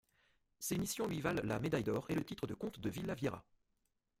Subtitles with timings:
[0.57, 3.45] Ces missions lui valent la médaille d'or et le titre de Comte de Villaviera.